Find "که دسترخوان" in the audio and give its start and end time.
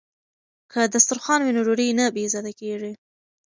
0.71-1.39